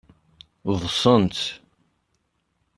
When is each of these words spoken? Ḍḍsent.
Ḍḍsent. 0.73 1.37